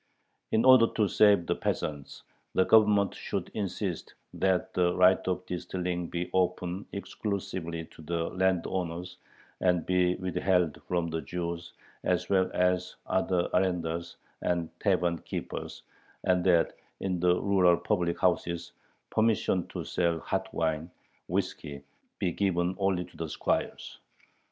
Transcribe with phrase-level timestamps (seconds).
[0.51, 2.23] In order to save the peasants,
[2.55, 9.17] the Government should insist "that the right of distilling be open exclusively to the landowners,
[9.59, 15.83] and be withheld from the Jews as well as other arendars and tavern keepers,"
[16.23, 18.71] and that in the rural public houses
[19.11, 20.89] "permission to sell hot wine
[21.27, 21.83] [whiskey]
[22.17, 23.99] be given only to the squires."